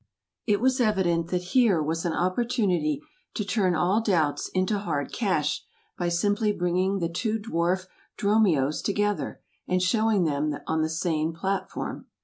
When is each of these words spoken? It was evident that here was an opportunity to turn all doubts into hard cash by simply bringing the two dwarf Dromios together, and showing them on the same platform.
It 0.47 0.59
was 0.59 0.81
evident 0.81 1.27
that 1.27 1.43
here 1.53 1.79
was 1.79 2.05
an 2.05 2.13
opportunity 2.13 3.03
to 3.35 3.45
turn 3.45 3.75
all 3.75 4.01
doubts 4.01 4.49
into 4.51 4.79
hard 4.79 5.13
cash 5.13 5.63
by 5.95 6.09
simply 6.09 6.51
bringing 6.51 6.97
the 6.97 7.07
two 7.07 7.37
dwarf 7.37 7.85
Dromios 8.17 8.81
together, 8.81 9.41
and 9.67 9.79
showing 9.79 10.23
them 10.23 10.57
on 10.65 10.81
the 10.81 10.89
same 10.89 11.33
platform. 11.33 12.07